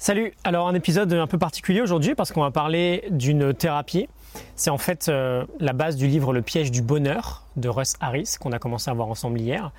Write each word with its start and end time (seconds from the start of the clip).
Salut, 0.00 0.32
alors 0.44 0.68
un 0.68 0.74
épisode 0.74 1.12
un 1.12 1.26
peu 1.26 1.38
particulier 1.38 1.80
aujourd'hui 1.80 2.14
parce 2.14 2.30
qu'on 2.30 2.42
va 2.42 2.52
parler 2.52 3.02
d'une 3.10 3.52
thérapie. 3.52 4.08
C'est 4.54 4.70
en 4.70 4.78
fait 4.78 5.08
euh, 5.08 5.44
la 5.58 5.72
base 5.72 5.96
du 5.96 6.06
livre 6.06 6.32
Le 6.32 6.40
piège 6.40 6.70
du 6.70 6.82
bonheur 6.82 7.42
de 7.56 7.68
Russ 7.68 7.94
Harris 7.98 8.36
qu'on 8.38 8.52
a 8.52 8.60
commencé 8.60 8.88
à 8.92 8.94
voir 8.94 9.08
ensemble 9.08 9.40
hier. 9.40 9.72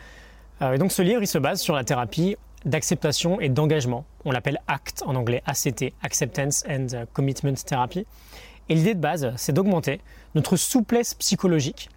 Euh, 0.62 0.74
et 0.74 0.78
donc 0.78 0.92
ce 0.92 1.02
livre 1.02 1.22
il 1.22 1.28
se 1.28 1.38
base 1.38 1.62
sur 1.62 1.74
la 1.74 1.86
thérapie 1.86 2.36
d'acceptation 2.66 3.40
et 3.40 3.48
d'engagement. 3.48 4.04
On 4.26 4.32
l'appelle 4.32 4.60
ACT 4.68 5.04
en 5.06 5.16
anglais, 5.16 5.42
ACT, 5.46 5.94
Acceptance 6.04 6.66
and 6.70 7.06
Commitment 7.14 7.56
Therapy. 7.66 8.06
Et 8.68 8.76
l'idée 8.76 8.96
de 8.96 9.00
base 9.00 9.32
c'est 9.38 9.54
d'augmenter 9.54 10.02
notre 10.36 10.58
souplesse 10.58 11.14
psychologique. 11.14 11.90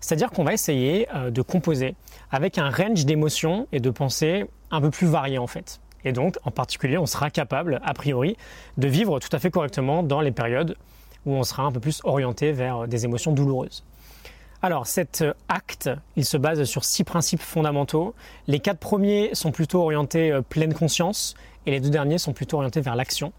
C'est-à-dire 0.00 0.30
qu'on 0.30 0.44
va 0.44 0.54
essayer 0.54 1.08
euh, 1.14 1.30
de 1.30 1.42
composer 1.42 1.94
avec 2.30 2.56
un 2.56 2.70
range 2.70 3.04
d'émotions 3.04 3.68
et 3.70 3.80
de 3.80 3.90
pensées 3.90 4.46
un 4.70 4.80
peu 4.80 4.90
plus 4.90 5.06
varié 5.06 5.36
en 5.36 5.46
fait. 5.46 5.78
Et 6.04 6.12
donc, 6.12 6.36
en 6.44 6.50
particulier, 6.50 6.98
on 6.98 7.06
sera 7.06 7.30
capable, 7.30 7.80
a 7.84 7.94
priori, 7.94 8.36
de 8.76 8.88
vivre 8.88 9.18
tout 9.18 9.28
à 9.32 9.38
fait 9.38 9.50
correctement 9.50 10.02
dans 10.02 10.20
les 10.20 10.32
périodes 10.32 10.76
où 11.24 11.32
on 11.32 11.42
sera 11.42 11.64
un 11.64 11.72
peu 11.72 11.80
plus 11.80 12.00
orienté 12.04 12.52
vers 12.52 12.86
des 12.86 13.04
émotions 13.04 13.32
douloureuses. 13.32 13.84
Alors, 14.62 14.86
cet 14.86 15.24
acte, 15.48 15.90
il 16.16 16.24
se 16.24 16.36
base 16.36 16.64
sur 16.64 16.84
six 16.84 17.04
principes 17.04 17.42
fondamentaux. 17.42 18.14
Les 18.46 18.58
quatre 18.58 18.78
premiers 18.78 19.34
sont 19.34 19.52
plutôt 19.52 19.82
orientés 19.82 20.32
euh, 20.32 20.40
pleine 20.40 20.72
conscience 20.72 21.34
et 21.66 21.72
les 21.72 21.80
deux 21.80 21.90
derniers 21.90 22.18
sont 22.18 22.32
plutôt 22.32 22.56
orientés 22.56 22.80
vers 22.80 22.96
l'action. 22.96 23.32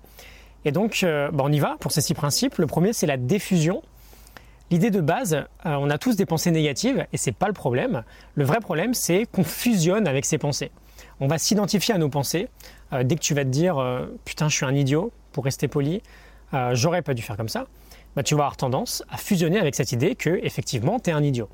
Et 0.63 0.71
donc, 0.71 1.01
euh, 1.03 1.31
bah, 1.31 1.43
on 1.45 1.51
y 1.51 1.59
va 1.59 1.75
pour 1.79 1.91
ces 1.91 2.01
six 2.01 2.13
principes. 2.13 2.57
Le 2.57 2.67
premier, 2.67 2.93
c'est 2.93 3.07
la 3.07 3.17
diffusion. 3.17 3.81
L'idée 4.69 4.91
de 4.91 5.01
base, 5.01 5.33
euh, 5.33 5.45
on 5.65 5.89
a 5.89 5.97
tous 5.97 6.15
des 6.15 6.25
pensées 6.25 6.51
négatives 6.51 7.07
et 7.11 7.17
c'est 7.17 7.31
pas 7.31 7.47
le 7.47 7.53
problème. 7.53 8.03
Le 8.35 8.43
vrai 8.43 8.59
problème, 8.59 8.93
c'est 8.93 9.25
qu'on 9.25 9.43
fusionne 9.43 10.07
avec 10.07 10.25
ces 10.25 10.37
pensées 10.37 10.71
on 11.19 11.27
va 11.27 11.37
s'identifier 11.37 11.93
à 11.93 11.97
nos 11.97 12.09
pensées. 12.09 12.47
Euh, 12.93 13.03
dès 13.03 13.15
que 13.15 13.21
tu 13.21 13.33
vas 13.33 13.43
te 13.43 13.49
dire 13.49 13.77
euh, 13.77 14.05
putain, 14.25 14.49
je 14.49 14.55
suis 14.55 14.65
un 14.65 14.75
idiot, 14.75 15.11
pour 15.31 15.43
rester 15.43 15.67
poli, 15.67 16.01
euh, 16.53 16.73
j'aurais 16.73 17.01
pas 17.01 17.13
dû 17.13 17.21
faire 17.21 17.37
comme 17.37 17.49
ça, 17.49 17.67
bah, 18.15 18.23
tu 18.23 18.35
vas 18.35 18.43
avoir 18.43 18.57
tendance 18.57 19.03
à 19.09 19.17
fusionner 19.17 19.59
avec 19.59 19.75
cette 19.75 19.91
idée 19.91 20.15
que 20.15 20.39
effectivement 20.43 20.99
tu 20.99 21.09
es 21.09 21.13
un 21.13 21.23
idiot. 21.23 21.49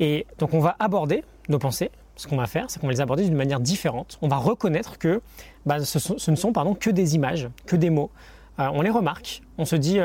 Et 0.00 0.26
donc 0.38 0.54
on 0.54 0.60
va 0.60 0.76
aborder 0.78 1.24
nos 1.48 1.58
pensées. 1.58 1.90
Ce 2.16 2.26
qu'on 2.26 2.36
va 2.36 2.46
faire, 2.46 2.64
c'est 2.68 2.80
qu'on 2.80 2.88
va 2.88 2.92
les 2.92 3.00
aborder 3.00 3.24
d'une 3.24 3.36
manière 3.36 3.60
différente. 3.60 4.18
On 4.22 4.28
va 4.28 4.36
reconnaître 4.36 4.98
que 4.98 5.20
bah, 5.66 5.84
ce, 5.84 6.30
ne 6.30 6.36
sont 6.36 6.52
pardon, 6.52 6.74
que 6.74 6.90
des 6.90 7.14
images, 7.14 7.48
que 7.66 7.76
des 7.76 7.90
mots. 7.90 8.10
on 8.58 8.82
les 8.82 8.90
remarque, 8.90 9.42
on 9.56 9.64
se 9.64 9.76
dit 9.76 10.00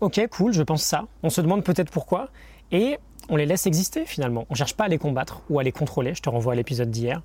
ok, 0.00 0.20
cool, 0.30 0.52
je 0.52 0.62
pense 0.62 0.82
ça. 0.82 1.06
On 1.22 1.30
se 1.30 1.40
demande 1.40 1.62
peut-être 1.62 1.90
pourquoi. 1.90 2.28
Et 2.72 2.98
on 3.28 3.36
les 3.36 3.46
laisse 3.46 3.66
exister 3.66 4.04
finalement. 4.06 4.46
On 4.50 4.54
ne 4.54 4.56
cherche 4.56 4.74
pas 4.74 4.84
à 4.84 4.88
les 4.88 4.98
combattre 4.98 5.42
ou 5.50 5.58
à 5.58 5.62
les 5.62 5.72
contrôler. 5.72 6.14
Je 6.14 6.22
te 6.22 6.28
renvoie 6.28 6.52
à 6.52 6.56
l'épisode 6.56 6.90
d'hier 6.90 7.22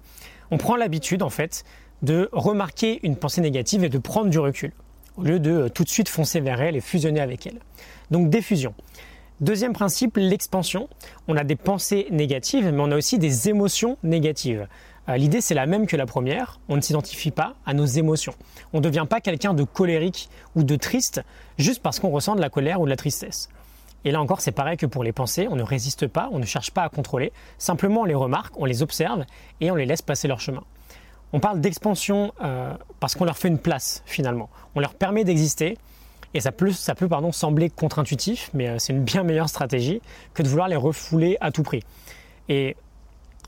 on 0.52 0.58
prend 0.58 0.76
l'habitude 0.76 1.24
en 1.24 1.30
fait 1.30 1.64
de 2.02 2.30
remarquer 2.32 3.00
une 3.04 3.16
pensée 3.16 3.42
négative 3.42 3.84
et 3.84 3.90
de 3.90 3.98
prendre 3.98 4.30
du 4.30 4.40
recul, 4.40 4.72
au 5.18 5.24
lieu 5.24 5.40
de 5.40 5.52
euh, 5.52 5.70
tout 5.70 5.84
de 5.84 5.90
suite 5.90 6.10
foncer 6.10 6.40
vers 6.40 6.62
elle 6.62 6.76
et 6.76 6.82
fusionner 6.82 7.20
avec 7.20 7.46
elle. 7.46 7.60
Donc 8.10 8.30
diffusion. 8.30 8.74
Deuxième 9.42 9.74
principe, 9.74 10.18
l'expansion. 10.18 10.90
On 11.28 11.38
a 11.38 11.44
des 11.44 11.56
pensées 11.56 12.08
négatives, 12.12 12.72
mais 12.74 12.82
on 12.82 12.92
a 12.92 12.98
aussi 12.98 13.20
des 13.20 13.50
émotions 13.50 13.98
négatives. 14.04 14.68
Euh, 15.08 15.18
l'idée, 15.18 15.42
c'est 15.42 15.54
la 15.54 15.66
même 15.66 15.88
que 15.88 15.96
la 15.96 16.06
première. 16.06 16.60
On 16.68 16.76
ne 16.76 16.82
s'identifie 16.82 17.32
pas 17.32 17.56
à 17.66 17.74
nos 17.74 17.86
émotions. 17.86 18.34
On 18.74 18.78
ne 18.78 18.84
devient 18.84 19.06
pas 19.10 19.22
quelqu'un 19.22 19.54
de 19.54 19.64
colérique 19.64 20.30
ou 20.56 20.64
de 20.64 20.76
triste 20.76 21.22
juste 21.58 21.82
parce 21.82 22.00
qu'on 22.00 22.10
ressent 22.10 22.36
de 22.36 22.42
la 22.42 22.50
colère 22.50 22.82
ou 22.82 22.86
de 22.86 22.90
la 22.90 22.98
tristesse. 22.98 23.50
Et 24.06 24.12
là 24.12 24.22
encore, 24.22 24.42
c'est 24.42 24.52
pareil 24.52 24.78
que 24.78 24.86
pour 24.86 25.04
les 25.04 25.12
pensées, 25.12 25.48
on 25.50 25.56
ne 25.56 25.64
résiste 25.64 26.08
pas, 26.08 26.30
on 26.32 26.40
ne 26.40 26.46
cherche 26.46 26.72
pas 26.72 26.84
à 26.84 26.90
contrôler, 26.90 27.34
simplement 27.58 28.02
on 28.02 28.06
les 28.06 28.16
remarque, 28.16 28.58
on 28.58 28.66
les 28.66 28.82
observe 28.82 29.26
et 29.60 29.72
on 29.72 29.76
les 29.76 29.86
laisse 29.86 30.02
passer 30.02 30.28
leur 30.28 30.40
chemin. 30.40 30.64
On 31.34 31.40
parle 31.40 31.60
d'expansion 31.60 32.34
euh, 32.42 32.74
parce 33.00 33.16
qu'on 33.16 33.26
leur 33.26 33.38
fait 33.38 33.50
une 33.50 33.60
place 33.60 34.02
finalement, 34.06 34.50
on 34.76 34.80
leur 34.80 34.94
permet 34.94 35.24
d'exister 35.24 35.78
et 36.34 36.40
ça 36.40 36.52
peut, 36.52 36.72
ça 36.72 36.96
peut 36.96 37.08
pardon, 37.08 37.32
sembler 37.32 37.70
contre-intuitif, 37.70 38.52
mais 38.54 38.70
euh, 38.70 38.76
c'est 38.80 38.94
une 38.94 39.04
bien 39.04 39.24
meilleure 39.24 39.50
stratégie 39.50 40.02
que 40.34 40.44
de 40.44 40.48
vouloir 40.48 40.68
les 40.68 40.76
refouler 40.76 41.38
à 41.42 41.52
tout 41.52 41.64
prix. 41.64 41.84
Et 42.50 42.76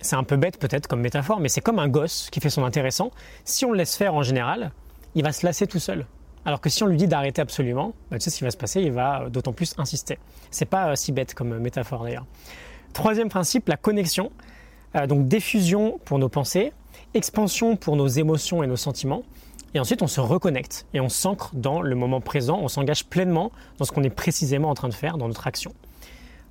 c'est 0.02 0.16
un 0.16 0.24
peu 0.24 0.36
bête 0.36 0.60
peut-être 0.60 0.88
comme 0.88 1.02
métaphore, 1.02 1.40
mais 1.40 1.50
c'est 1.50 1.62
comme 1.62 1.80
un 1.80 1.88
gosse 1.88 2.30
qui 2.32 2.40
fait 2.40 2.50
son 2.50 2.64
intéressant. 2.64 3.12
Si 3.46 3.66
on 3.66 3.72
le 3.72 3.78
laisse 3.78 3.96
faire 3.96 4.16
en 4.16 4.24
général, 4.24 4.72
il 5.14 5.24
va 5.24 5.32
se 5.32 5.46
lasser 5.46 5.68
tout 5.68 5.80
seul. 5.80 6.06
Alors 6.44 6.60
que 6.60 6.70
si 6.70 6.84
on 6.84 6.88
lui 6.88 6.98
dit 6.98 7.08
d'arrêter 7.08 7.42
absolument, 7.42 7.94
bah, 8.10 8.18
tu 8.18 8.24
sais 8.24 8.30
ce 8.32 8.38
qui 8.38 8.44
va 8.44 8.52
se 8.52 8.58
passer, 8.58 8.82
il 8.82 8.92
va 8.92 9.30
d'autant 9.30 9.54
plus 9.54 9.76
insister. 9.78 10.18
C'est 10.50 10.66
pas 10.66 10.90
euh, 10.90 10.96
si 10.96 11.12
bête 11.12 11.34
comme 11.34 11.60
métaphore 11.60 12.04
d'ailleurs. 12.04 12.26
Troisième 12.94 13.30
principe, 13.30 13.70
la 13.70 13.78
connexion. 13.78 14.32
Euh, 14.96 15.06
donc 15.06 15.28
diffusion 15.28 16.00
pour 16.04 16.18
nos 16.18 16.30
pensées, 16.30 16.74
expansion 17.14 17.76
pour 17.76 17.96
nos 17.96 18.08
émotions 18.08 18.64
et 18.64 18.68
nos 18.68 18.76
sentiments. 18.76 19.24
Et 19.74 19.80
ensuite, 19.80 20.02
on 20.02 20.08
se 20.08 20.20
reconnecte 20.20 20.86
et 20.94 21.00
on 21.00 21.10
s'ancre 21.10 21.52
dans 21.54 21.82
le 21.82 21.96
moment 21.96 22.20
présent, 22.20 22.60
on 22.62 22.68
s'engage 22.68 23.06
pleinement 23.06 23.52
dans 23.78 23.86
ce 23.86 23.92
qu'on 23.92 24.04
est 24.04 24.10
précisément 24.10 24.70
en 24.70 24.74
train 24.74 24.90
de 24.90 24.94
faire 24.94 25.18
dans 25.18 25.28
notre 25.28 25.48
action. 25.48 25.74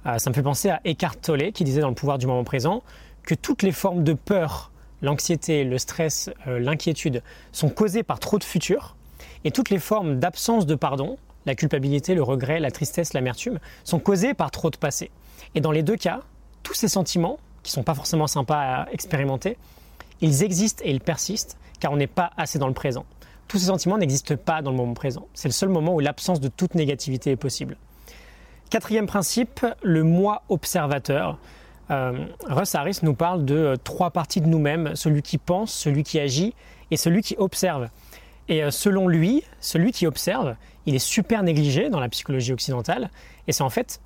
Euh, 0.06 0.18
ça 0.18 0.30
me 0.30 0.34
fait 0.34 0.42
penser 0.42 0.70
à 0.70 0.80
Eckhart 0.84 1.16
Tolle 1.20 1.52
qui 1.52 1.64
disait 1.64 1.80
dans 1.80 1.88
le 1.88 1.94
pouvoir 1.94 2.16
du 2.16 2.26
moment 2.26 2.44
présent 2.44 2.82
que 3.24 3.34
toutes 3.34 3.62
les 3.62 3.72
formes 3.72 4.04
de 4.04 4.14
peur, 4.14 4.70
l'anxiété, 5.02 5.64
le 5.64 5.76
stress, 5.78 6.30
l'inquiétude 6.46 7.22
sont 7.52 7.68
causées 7.68 8.02
par 8.02 8.20
trop 8.20 8.38
de 8.38 8.44
futur 8.44 8.96
et 9.44 9.50
toutes 9.50 9.70
les 9.70 9.78
formes 9.78 10.18
d'absence 10.18 10.66
de 10.66 10.74
pardon, 10.74 11.18
la 11.46 11.54
culpabilité, 11.54 12.14
le 12.14 12.22
regret, 12.22 12.60
la 12.60 12.70
tristesse, 12.70 13.14
l'amertume, 13.14 13.58
sont 13.84 13.98
causées 13.98 14.34
par 14.34 14.50
trop 14.50 14.70
de 14.70 14.76
passé. 14.76 15.10
Et 15.54 15.60
dans 15.60 15.72
les 15.72 15.82
deux 15.82 15.96
cas, 15.96 16.20
tous 16.62 16.74
ces 16.74 16.88
sentiments, 16.88 17.38
qui 17.62 17.72
sont 17.72 17.82
pas 17.82 17.94
forcément 17.94 18.26
sympas 18.26 18.60
à 18.60 18.90
expérimenter, 18.92 19.56
ils 20.20 20.42
existent 20.42 20.82
et 20.84 20.90
ils 20.90 21.00
persistent 21.00 21.56
car 21.78 21.92
on 21.92 21.96
n'est 21.96 22.06
pas 22.06 22.30
assez 22.36 22.58
dans 22.58 22.68
le 22.68 22.74
présent. 22.74 23.06
Tous 23.48 23.58
ces 23.58 23.66
sentiments 23.66 23.98
n'existent 23.98 24.36
pas 24.36 24.62
dans 24.62 24.70
le 24.70 24.76
moment 24.76 24.94
présent. 24.94 25.26
C'est 25.34 25.48
le 25.48 25.52
seul 25.52 25.70
moment 25.70 25.94
où 25.94 26.00
l'absence 26.00 26.40
de 26.40 26.48
toute 26.48 26.74
négativité 26.74 27.32
est 27.32 27.36
possible. 27.36 27.76
Quatrième 28.68 29.06
principe, 29.06 29.66
le 29.82 30.04
moi 30.04 30.42
observateur. 30.48 31.38
Euh, 31.90 32.26
Russ 32.46 32.74
Harris 32.76 32.98
nous 33.02 33.14
parle 33.14 33.44
de 33.44 33.56
euh, 33.56 33.76
trois 33.76 34.10
parties 34.10 34.40
de 34.40 34.46
nous-mêmes, 34.46 34.94
celui 34.94 35.22
qui 35.22 35.38
pense, 35.38 35.72
celui 35.72 36.04
qui 36.04 36.20
agit 36.20 36.54
et 36.92 36.96
celui 36.96 37.22
qui 37.22 37.34
observe. 37.36 37.88
Et 38.50 38.64
euh, 38.64 38.70
selon 38.70 39.08
lui, 39.08 39.44
celui 39.60 39.92
qui 39.92 40.06
observe, 40.06 40.56
il 40.84 40.94
est 40.94 40.98
super 40.98 41.42
négligé 41.42 41.88
dans 41.88 42.00
la 42.00 42.08
psychologie 42.08 42.52
occidentale. 42.52 43.10
Et 43.46 43.52
c'est 43.52 43.62
en 43.62 43.70
fait, 43.70 44.00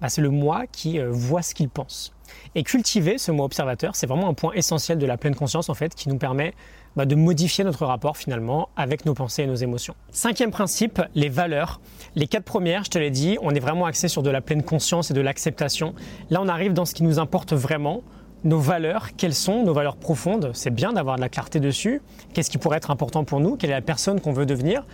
bah, 0.00 0.10
c'est 0.10 0.20
le 0.20 0.30
moi 0.30 0.64
qui 0.70 1.00
euh, 1.00 1.10
voit 1.10 1.42
ce 1.42 1.54
qu'il 1.54 1.70
pense. 1.70 2.12
Et 2.54 2.62
cultiver 2.62 3.16
ce 3.16 3.32
moi 3.32 3.46
observateur, 3.46 3.96
c'est 3.96 4.06
vraiment 4.06 4.28
un 4.28 4.34
point 4.34 4.52
essentiel 4.52 4.98
de 4.98 5.06
la 5.06 5.16
pleine 5.16 5.34
conscience 5.34 5.70
en 5.70 5.74
fait, 5.74 5.94
qui 5.94 6.10
nous 6.10 6.18
permet 6.18 6.52
bah, 6.96 7.06
de 7.06 7.14
modifier 7.14 7.64
notre 7.64 7.86
rapport 7.86 8.18
finalement 8.18 8.68
avec 8.76 9.06
nos 9.06 9.14
pensées 9.14 9.44
et 9.44 9.46
nos 9.46 9.54
émotions. 9.54 9.94
Cinquième 10.10 10.50
principe, 10.50 11.00
les 11.14 11.30
valeurs. 11.30 11.80
Les 12.14 12.26
quatre 12.26 12.44
premières, 12.44 12.84
je 12.84 12.90
te 12.90 12.98
l'ai 12.98 13.10
dit, 13.10 13.38
on 13.40 13.52
est 13.52 13.60
vraiment 13.60 13.86
axé 13.86 14.08
sur 14.08 14.22
de 14.22 14.28
la 14.28 14.42
pleine 14.42 14.62
conscience 14.62 15.10
et 15.10 15.14
de 15.14 15.20
l'acceptation. 15.22 15.94
Là, 16.28 16.42
on 16.42 16.48
arrive 16.48 16.74
dans 16.74 16.84
ce 16.84 16.92
qui 16.92 17.04
nous 17.04 17.18
importe 17.18 17.54
vraiment, 17.54 18.02
nos 18.44 18.58
valeurs, 18.58 19.16
quelles 19.16 19.34
sont 19.34 19.64
nos 19.64 19.72
valeurs 19.72 19.96
profondes 19.96 20.50
C'est 20.54 20.70
bien 20.70 20.92
d'avoir 20.92 21.16
de 21.16 21.20
la 21.20 21.28
clarté 21.28 21.60
dessus. 21.60 22.00
Qu'est-ce 22.32 22.50
qui 22.50 22.58
pourrait 22.58 22.76
être 22.76 22.90
important 22.90 23.24
pour 23.24 23.40
nous? 23.40 23.56
Quelle 23.56 23.70
est 23.70 23.74
la 23.74 23.80
personne 23.80 24.20
qu'on 24.20 24.32
veut 24.32 24.46
devenir? 24.46 24.84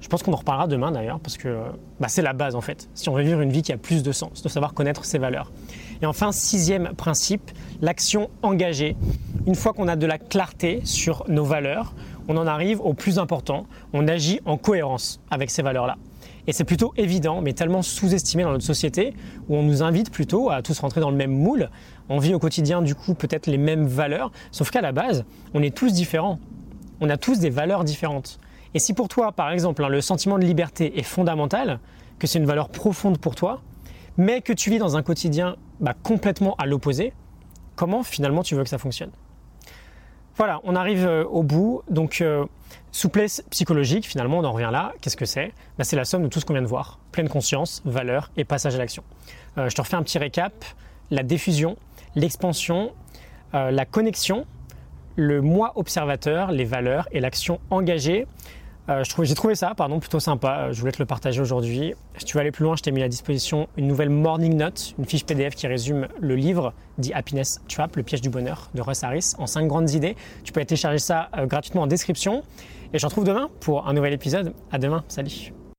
Je 0.00 0.08
pense 0.08 0.22
qu'on 0.22 0.32
en 0.32 0.36
reparlera 0.36 0.66
demain 0.66 0.90
d'ailleurs, 0.90 1.20
parce 1.20 1.36
que 1.36 1.58
bah, 2.00 2.08
c'est 2.08 2.22
la 2.22 2.32
base 2.32 2.54
en 2.54 2.62
fait. 2.62 2.88
Si 2.94 3.08
on 3.10 3.14
veut 3.14 3.22
vivre 3.22 3.42
une 3.42 3.50
vie 3.50 3.62
qui 3.62 3.72
a 3.72 3.76
plus 3.76 4.02
de 4.02 4.12
sens, 4.12 4.42
de 4.42 4.48
savoir 4.48 4.72
connaître 4.72 5.04
ses 5.04 5.18
valeurs. 5.18 5.52
Et 6.00 6.06
enfin, 6.06 6.32
sixième 6.32 6.94
principe, 6.94 7.50
l'action 7.82 8.30
engagée. 8.42 8.96
Une 9.46 9.54
fois 9.54 9.74
qu'on 9.74 9.88
a 9.88 9.96
de 9.96 10.06
la 10.06 10.18
clarté 10.18 10.80
sur 10.84 11.24
nos 11.28 11.44
valeurs, 11.44 11.92
on 12.28 12.36
en 12.38 12.46
arrive 12.46 12.80
au 12.80 12.94
plus 12.94 13.18
important, 13.18 13.66
on 13.92 14.08
agit 14.08 14.40
en 14.46 14.56
cohérence 14.56 15.20
avec 15.30 15.50
ces 15.50 15.62
valeurs-là. 15.62 15.96
Et 16.50 16.52
c'est 16.52 16.64
plutôt 16.64 16.92
évident, 16.96 17.42
mais 17.42 17.52
tellement 17.52 17.80
sous-estimé 17.80 18.42
dans 18.42 18.50
notre 18.50 18.64
société, 18.64 19.14
où 19.48 19.54
on 19.54 19.62
nous 19.62 19.84
invite 19.84 20.10
plutôt 20.10 20.50
à 20.50 20.62
tous 20.62 20.80
rentrer 20.80 21.00
dans 21.00 21.12
le 21.12 21.16
même 21.16 21.30
moule. 21.30 21.70
On 22.08 22.18
vit 22.18 22.34
au 22.34 22.40
quotidien, 22.40 22.82
du 22.82 22.96
coup, 22.96 23.14
peut-être 23.14 23.46
les 23.46 23.56
mêmes 23.56 23.86
valeurs, 23.86 24.32
sauf 24.50 24.72
qu'à 24.72 24.80
la 24.80 24.90
base, 24.90 25.24
on 25.54 25.62
est 25.62 25.72
tous 25.72 25.92
différents. 25.92 26.40
On 27.00 27.08
a 27.08 27.16
tous 27.16 27.38
des 27.38 27.50
valeurs 27.50 27.84
différentes. 27.84 28.40
Et 28.74 28.80
si 28.80 28.94
pour 28.94 29.06
toi, 29.06 29.30
par 29.30 29.52
exemple, 29.52 29.84
hein, 29.84 29.88
le 29.88 30.00
sentiment 30.00 30.40
de 30.40 30.44
liberté 30.44 30.98
est 30.98 31.04
fondamental, 31.04 31.78
que 32.18 32.26
c'est 32.26 32.40
une 32.40 32.46
valeur 32.46 32.68
profonde 32.68 33.18
pour 33.18 33.36
toi, 33.36 33.62
mais 34.16 34.40
que 34.40 34.52
tu 34.52 34.70
vis 34.70 34.78
dans 34.78 34.96
un 34.96 35.04
quotidien 35.04 35.54
bah, 35.78 35.94
complètement 36.02 36.56
à 36.56 36.66
l'opposé, 36.66 37.12
comment 37.76 38.02
finalement 38.02 38.42
tu 38.42 38.56
veux 38.56 38.64
que 38.64 38.70
ça 38.70 38.78
fonctionne? 38.78 39.12
Voilà, 40.34 40.60
on 40.64 40.74
arrive 40.74 41.06
euh, 41.06 41.22
au 41.26 41.44
bout. 41.44 41.82
Donc, 41.88 42.20
euh, 42.20 42.44
Souplesse 42.92 43.42
psychologique, 43.50 44.06
finalement, 44.06 44.38
on 44.38 44.44
en 44.44 44.52
revient 44.52 44.70
là. 44.72 44.92
Qu'est-ce 45.00 45.16
que 45.16 45.24
c'est? 45.24 45.52
Bah, 45.78 45.84
C'est 45.84 45.96
la 45.96 46.04
somme 46.04 46.22
de 46.24 46.28
tout 46.28 46.40
ce 46.40 46.44
qu'on 46.44 46.54
vient 46.54 46.62
de 46.62 46.66
voir. 46.66 46.98
Pleine 47.12 47.28
conscience, 47.28 47.82
valeur 47.84 48.30
et 48.36 48.44
passage 48.44 48.74
à 48.74 48.78
l'action. 48.78 49.04
Euh, 49.58 49.68
je 49.68 49.74
te 49.74 49.80
refais 49.80 49.96
un 49.96 50.02
petit 50.02 50.18
récap. 50.18 50.52
La 51.10 51.22
diffusion, 51.22 51.76
l'expansion, 52.14 52.92
euh, 53.54 53.70
la 53.70 53.84
connexion, 53.84 54.46
le 55.16 55.40
moi 55.40 55.72
observateur, 55.76 56.50
les 56.50 56.64
valeurs 56.64 57.08
et 57.12 57.20
l'action 57.20 57.60
engagée. 57.70 58.26
Euh, 58.90 59.04
j'ai 59.22 59.34
trouvé 59.34 59.54
ça 59.54 59.72
pardon, 59.76 60.00
plutôt 60.00 60.18
sympa, 60.18 60.58
euh, 60.58 60.72
je 60.72 60.80
voulais 60.80 60.92
te 60.92 60.98
le 60.98 61.06
partager 61.06 61.40
aujourd'hui. 61.40 61.94
Si 62.18 62.24
tu 62.24 62.36
veux 62.36 62.40
aller 62.40 62.50
plus 62.50 62.64
loin, 62.64 62.74
je 62.76 62.82
t'ai 62.82 62.90
mis 62.90 63.02
à 63.02 63.08
disposition 63.08 63.68
une 63.76 63.86
nouvelle 63.86 64.10
Morning 64.10 64.56
Note, 64.56 64.94
une 64.98 65.04
fiche 65.04 65.24
PDF 65.24 65.54
qui 65.54 65.66
résume 65.68 66.08
le 66.20 66.34
livre 66.34 66.72
dit 66.98 67.12
Happiness 67.12 67.60
Trap, 67.68 67.94
le 67.96 68.02
piège 68.02 68.20
du 68.20 68.30
bonheur 68.30 68.68
de 68.74 68.82
Russ 68.82 69.04
Harris, 69.04 69.32
en 69.38 69.46
5 69.46 69.66
grandes 69.66 69.90
idées. 69.90 70.16
Tu 70.42 70.52
peux 70.52 70.64
télécharger 70.64 70.98
ça 70.98 71.30
gratuitement 71.44 71.82
en 71.82 71.86
description. 71.86 72.42
Et 72.92 72.98
je 72.98 73.02
te 73.02 73.06
retrouve 73.06 73.24
demain 73.24 73.48
pour 73.60 73.86
un 73.86 73.92
nouvel 73.92 74.12
épisode. 74.12 74.52
À 74.72 74.78
demain. 74.78 75.04
Salut. 75.06 75.52